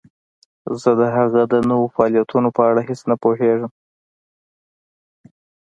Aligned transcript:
زه 0.81 0.91
د 0.99 1.01
هغه 1.17 1.41
د 1.53 1.53
نویو 1.69 1.93
فعالیتونو 1.95 2.49
په 2.57 2.61
اړه 2.69 2.81
هیڅ 2.89 3.01
نه 3.09 3.15
پوهیدم 3.23 3.71